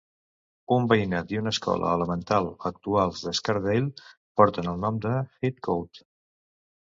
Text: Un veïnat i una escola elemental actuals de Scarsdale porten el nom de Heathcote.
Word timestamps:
Un 0.75 0.85
veïnat 0.91 1.33
i 1.33 1.37
una 1.41 1.51
escola 1.55 1.89
elemental 1.97 2.47
actuals 2.69 3.21
de 3.27 3.33
Scarsdale 3.41 4.07
porten 4.41 4.71
el 4.71 4.81
nom 4.87 4.97
de 5.07 5.11
Heathcote. 5.21 6.05